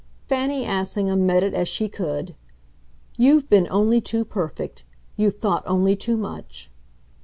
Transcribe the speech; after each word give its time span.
Fanny 0.27 0.65
Assingham 0.65 1.27
met 1.27 1.43
it 1.43 1.53
as 1.53 1.67
she 1.67 1.87
could. 1.87 2.35
"You've 3.17 3.47
been 3.51 3.67
only 3.69 4.01
too 4.01 4.25
perfect. 4.25 4.83
You've 5.15 5.37
thought 5.37 5.61
only 5.67 5.95
too 5.95 6.17
much." 6.17 6.71